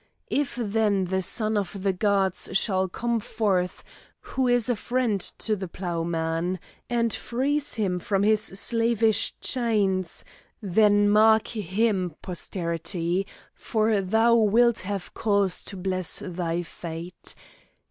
[0.31, 3.83] If then the son of the gods shall come forth,
[4.19, 6.57] who is a friend to the ploughman,
[6.89, 10.25] and frees him from his slavish chains
[10.59, 17.35] then mark him, posterity, for thou wilt have cause to bless thy fate.